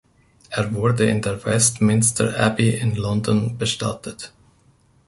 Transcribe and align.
Er 0.49 0.73
wurde 0.73 1.05
in 1.07 1.21
der 1.21 1.45
Westminster 1.45 2.35
Abbey 2.39 2.69
in 2.71 2.95
London 2.95 3.59
bestattet. 3.59 4.33